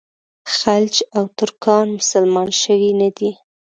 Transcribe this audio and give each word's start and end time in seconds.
خلج 0.57 0.95
او 1.15 1.23
ترکان 1.37 1.87
مسلمانان 1.99 2.59
شوي 2.63 2.91
نه 3.01 3.09
دي. 3.17 3.31